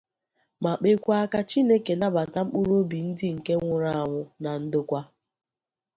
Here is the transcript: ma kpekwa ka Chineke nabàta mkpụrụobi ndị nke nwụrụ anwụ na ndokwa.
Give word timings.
ma 0.63 0.73
kpekwa 0.77 1.19
ka 1.31 1.39
Chineke 1.49 1.93
nabàta 1.99 2.39
mkpụrụobi 2.45 2.97
ndị 3.07 3.27
nke 3.35 3.53
nwụrụ 3.57 3.89
anwụ 3.99 4.21
na 4.43 4.51
ndokwa. 4.63 5.01